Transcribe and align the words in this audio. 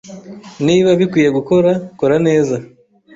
Niba 0.65 0.89
bikwiye 0.99 1.29
gukora, 1.37 1.71
kora 1.99 2.15
neza. 2.27 2.55